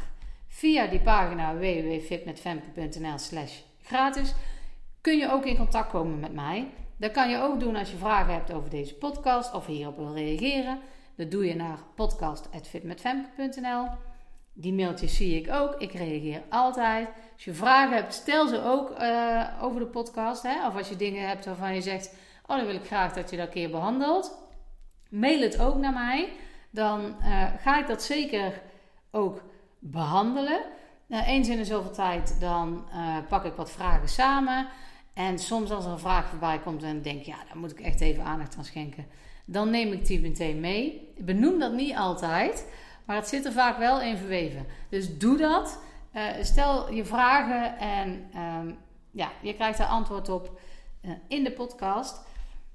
Via 0.47 0.87
die 0.87 0.99
pagina 0.99 1.55
www.fitmetfemke.nl 1.55 3.17
slash 3.17 3.59
gratis 3.81 4.33
kun 5.01 5.17
je 5.17 5.31
ook 5.31 5.45
in 5.45 5.57
contact 5.57 5.89
komen 5.89 6.19
met 6.19 6.33
mij. 6.33 6.71
Dat 6.97 7.11
kan 7.11 7.29
je 7.29 7.37
ook 7.37 7.59
doen 7.59 7.75
als 7.75 7.91
je 7.91 7.97
vragen 7.97 8.33
hebt 8.33 8.51
over 8.53 8.69
deze 8.69 8.95
podcast 8.95 9.53
of 9.53 9.65
hierop 9.65 9.97
wil 9.97 10.13
reageren. 10.13 10.79
Dat 11.15 11.31
doe 11.31 11.45
je 11.45 11.55
naar 11.55 11.79
podcast.fitmetfemke.nl. 11.95 13.87
Die 14.61 14.73
mailtjes 14.73 15.15
zie 15.15 15.41
ik 15.41 15.51
ook. 15.51 15.75
Ik 15.77 15.91
reageer 15.91 16.41
altijd. 16.49 17.07
Als 17.33 17.43
je 17.43 17.53
vragen 17.53 17.95
hebt, 17.95 18.13
stel 18.13 18.47
ze 18.47 18.63
ook 18.63 19.01
uh, 19.01 19.45
over 19.61 19.79
de 19.79 19.85
podcast. 19.85 20.43
Hè? 20.43 20.67
Of 20.67 20.75
als 20.75 20.89
je 20.89 20.95
dingen 20.95 21.27
hebt 21.27 21.45
waarvan 21.45 21.73
je 21.73 21.81
zegt: 21.81 22.15
Oh, 22.45 22.57
dan 22.57 22.65
wil 22.65 22.75
ik 22.75 22.85
graag 22.85 23.13
dat 23.13 23.29
je 23.29 23.37
dat 23.37 23.45
een 23.45 23.53
keer 23.53 23.69
behandelt. 23.69 24.37
Mail 25.09 25.41
het 25.41 25.59
ook 25.59 25.77
naar 25.77 25.93
mij. 25.93 26.29
Dan 26.69 27.15
uh, 27.21 27.45
ga 27.59 27.79
ik 27.79 27.87
dat 27.87 28.03
zeker 28.03 28.61
ook 29.11 29.41
behandelen. 29.79 30.61
Uh, 31.07 31.27
eens 31.27 31.49
in 31.49 31.57
de 31.57 31.65
zoveel 31.65 31.91
tijd 31.91 32.39
dan 32.39 32.87
pak 33.29 33.45
ik 33.45 33.53
wat 33.53 33.71
vragen 33.71 34.09
samen. 34.09 34.67
En 35.13 35.39
soms 35.39 35.71
als 35.71 35.85
er 35.85 35.91
een 35.91 35.99
vraag 35.99 36.27
voorbij 36.29 36.59
komt 36.59 36.83
en 36.83 37.01
denk 37.01 37.23
ja, 37.23 37.37
daar 37.47 37.57
moet 37.57 37.71
ik 37.71 37.79
echt 37.79 38.01
even 38.01 38.23
aandacht 38.23 38.57
aan 38.57 38.65
schenken. 38.65 39.05
Dan 39.45 39.69
neem 39.69 39.91
ik 39.91 40.05
die 40.05 40.21
meteen 40.21 40.59
mee. 40.59 41.11
Ik 41.15 41.25
benoem 41.25 41.59
dat 41.59 41.73
niet 41.73 41.95
altijd, 41.95 42.65
maar 43.09 43.17
het 43.17 43.27
zit 43.27 43.45
er 43.45 43.51
vaak 43.51 43.77
wel 43.77 44.01
in 44.01 44.17
verweven. 44.17 44.65
Dus 44.89 45.17
doe 45.17 45.37
dat. 45.37 45.79
Uh, 46.13 46.23
stel 46.41 46.93
je 46.93 47.05
vragen 47.05 47.77
en 47.77 48.29
um, 48.39 48.77
ja, 49.11 49.31
je 49.41 49.53
krijgt 49.53 49.77
daar 49.77 49.87
antwoord 49.87 50.29
op 50.29 50.59
uh, 51.01 51.11
in 51.27 51.43
de 51.43 51.51
podcast. 51.51 52.21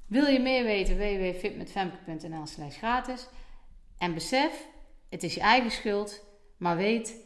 Wil 0.07 0.27
je 0.27 0.41
meer 0.41 0.65
weten? 0.65 0.97
www.fitmetfemke.nl 0.97 2.47
slash 2.47 2.77
gratis. 2.77 3.27
En 3.99 4.15
besef, 4.15 4.67
het 5.09 5.23
is 5.23 5.35
je 5.35 5.41
eigen 5.41 5.71
schuld, 5.71 6.25
maar 6.57 6.77
weet, 6.77 7.17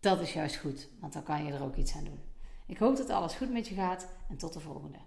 dat 0.00 0.20
is 0.20 0.32
juist 0.32 0.56
goed. 0.56 0.88
Want 1.00 1.12
dan 1.12 1.22
kan 1.22 1.44
je 1.44 1.52
er 1.52 1.62
ook 1.62 1.76
iets 1.76 1.94
aan 1.94 2.04
doen. 2.04 2.20
Ik 2.66 2.78
hoop 2.78 2.96
dat 2.96 3.10
alles 3.10 3.34
goed 3.34 3.52
met 3.52 3.68
je 3.68 3.74
gaat 3.74 4.08
en 4.28 4.36
tot 4.36 4.52
de 4.52 4.60
volgende. 4.60 4.98